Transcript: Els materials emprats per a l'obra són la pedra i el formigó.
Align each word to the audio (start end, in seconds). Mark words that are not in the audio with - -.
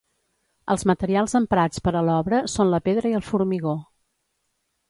Els 0.75 0.85
materials 0.91 1.35
emprats 1.41 1.83
per 1.89 1.93
a 1.99 2.03
l'obra 2.09 2.39
són 2.57 2.73
la 2.75 2.83
pedra 2.89 3.13
i 3.13 3.17
el 3.21 3.27
formigó. 3.31 3.79